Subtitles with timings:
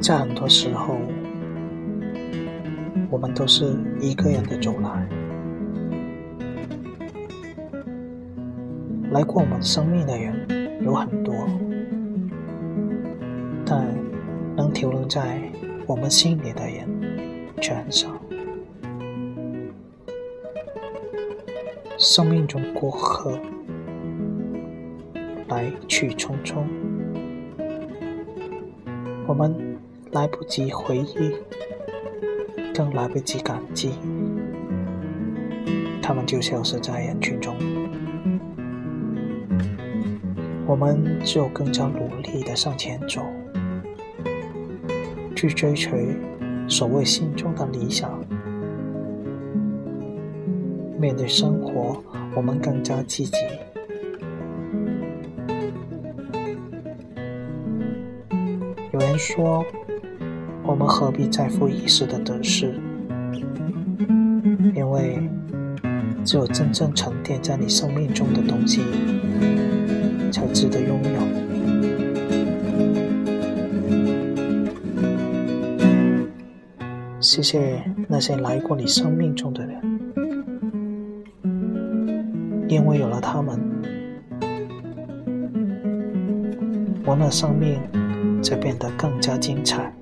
[0.00, 0.98] 在很多时候
[3.10, 5.08] 我们都是一个人的走来。
[9.10, 10.46] 来过我们生命的人
[10.82, 11.34] 有很多
[13.64, 13.86] 但
[14.56, 15.40] 能停留在
[15.86, 16.86] 我们心里的人
[17.62, 18.23] 却很少。
[22.04, 23.40] 生命中过客，
[25.48, 26.62] 来去匆匆，
[29.26, 29.78] 我们
[30.12, 31.32] 来不及回忆，
[32.74, 33.92] 更来不及感激，
[36.02, 37.56] 他们就消失在人群中。
[40.66, 43.22] 我们只有更加努力的向前走，
[45.34, 46.14] 去追随
[46.68, 48.22] 所谓心中的理想。
[50.98, 52.02] 面对生活，
[52.34, 53.32] 我们更加积极。
[58.92, 59.64] 有人说，
[60.64, 62.74] 我们何必在乎一时的得失？
[64.74, 65.18] 因为
[66.24, 68.82] 只有真正沉淀在你生命中的东西。
[70.34, 71.20] 才值得拥有。
[77.20, 79.80] 谢谢那些来过你生命中的人，
[82.74, 83.56] 因为有了他们，
[87.06, 87.80] 我的生命
[88.42, 89.94] 才变得更加精彩。